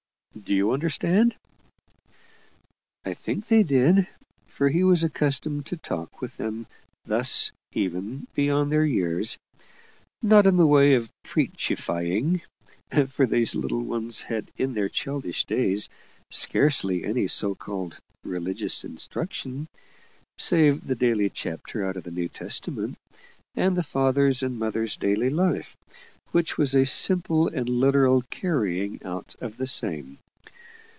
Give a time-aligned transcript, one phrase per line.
[0.41, 1.35] Do you understand?"
[3.03, 4.07] I think they did,
[4.45, 6.67] for he was accustomed to talk with them
[7.03, 9.37] thus even beyond their years.
[10.23, 12.41] Not in the way of preachifying
[13.09, 15.89] for these little ones had in their childish days
[16.31, 19.67] scarcely any so called "religious instruction,"
[20.37, 22.97] save the daily chapter out of the New Testament,
[23.53, 25.75] and the father and mother's daily life,
[26.31, 30.17] which was a simple and literal carrying out of the same.